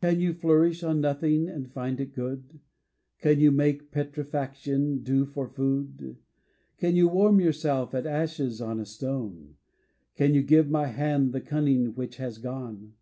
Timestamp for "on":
0.82-1.02, 8.62-8.80